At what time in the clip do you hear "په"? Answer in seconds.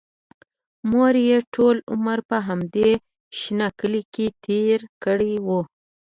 2.29-2.37